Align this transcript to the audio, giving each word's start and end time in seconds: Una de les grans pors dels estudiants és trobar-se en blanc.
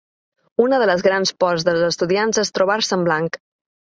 Una 0.63 0.79
de 0.83 0.87
les 0.89 1.03
grans 1.07 1.33
pors 1.43 1.67
dels 1.67 1.83
estudiants 1.89 2.41
és 2.45 2.53
trobar-se 2.59 2.97
en 3.01 3.07
blanc. 3.11 3.41